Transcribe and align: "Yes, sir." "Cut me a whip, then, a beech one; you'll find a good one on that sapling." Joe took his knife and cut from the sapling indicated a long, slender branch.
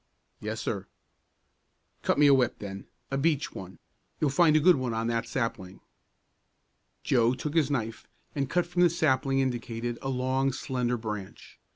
"Yes, 0.39 0.59
sir." 0.59 0.87
"Cut 2.01 2.17
me 2.17 2.25
a 2.25 2.33
whip, 2.33 2.57
then, 2.57 2.87
a 3.11 3.19
beech 3.19 3.53
one; 3.53 3.77
you'll 4.19 4.31
find 4.31 4.55
a 4.55 4.59
good 4.59 4.77
one 4.77 4.95
on 4.95 5.05
that 5.09 5.27
sapling." 5.27 5.79
Joe 7.03 7.35
took 7.35 7.53
his 7.53 7.69
knife 7.69 8.07
and 8.33 8.49
cut 8.49 8.65
from 8.65 8.81
the 8.81 8.89
sapling 8.89 9.37
indicated 9.37 9.99
a 10.01 10.09
long, 10.09 10.53
slender 10.53 10.97
branch. 10.97 11.59